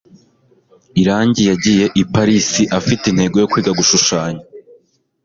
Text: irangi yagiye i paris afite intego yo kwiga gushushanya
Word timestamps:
irangi 1.01 1.41
yagiye 1.49 1.85
i 2.01 2.03
paris 2.13 2.47
afite 2.79 3.03
intego 3.07 3.35
yo 3.39 3.49
kwiga 3.51 3.71
gushushanya 3.79 4.43